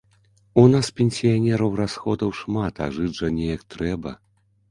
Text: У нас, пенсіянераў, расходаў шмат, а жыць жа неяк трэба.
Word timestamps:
У 0.61 0.61
нас, 0.75 0.87
пенсіянераў, 1.01 1.75
расходаў 1.81 2.33
шмат, 2.39 2.81
а 2.85 2.89
жыць 2.95 3.13
жа 3.19 3.31
неяк 3.37 3.61
трэба. 3.77 4.17